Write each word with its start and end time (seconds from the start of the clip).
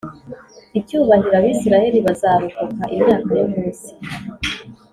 icyubahiro 0.79 1.35
Abisirayeli 1.39 1.99
bazarokoka 2.07 2.83
imyaka 2.95 3.31
yo 3.39 3.45
munsi 3.53 3.89